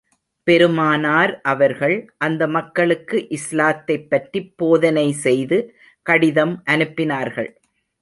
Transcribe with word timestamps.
பெருமானார் 0.47 1.41
அவர்கள், 1.41 2.13
அந்த 2.17 2.47
மக்களுக்கு 2.47 3.27
இஸ்லாத்தைப் 3.29 4.09
பற்றிப் 4.09 4.53
போதனை 4.57 5.11
செய்து 5.11 5.59
கடிதம் 6.05 6.63
அனுப்பினார்கள். 6.69 7.51